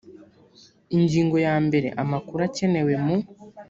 ingingo 0.95 1.35
ya 1.45 1.55
mbere 1.65 1.87
amakuru 2.01 2.39
akenewe 2.47 2.93
mu 3.03 3.15